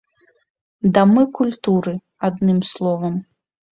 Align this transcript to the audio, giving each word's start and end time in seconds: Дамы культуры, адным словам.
Дамы 0.95 1.23
культуры, 1.39 1.93
адным 2.31 2.59
словам. 2.71 3.15